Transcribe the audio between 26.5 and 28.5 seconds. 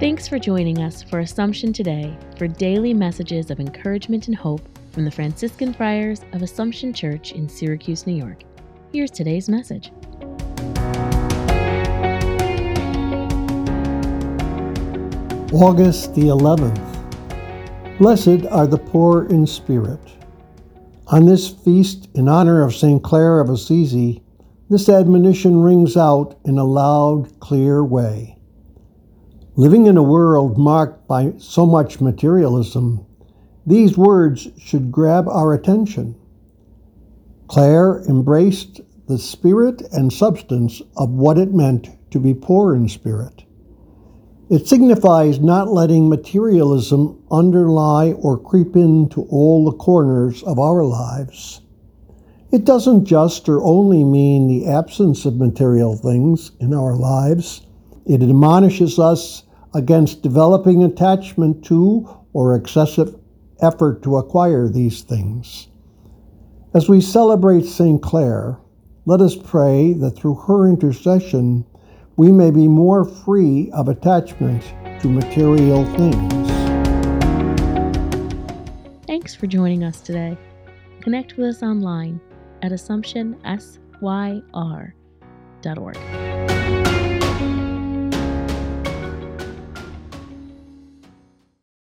a loud, clear way.